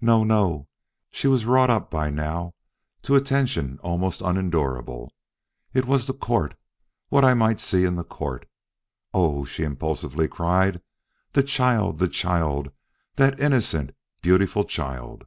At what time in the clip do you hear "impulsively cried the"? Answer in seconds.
9.62-11.44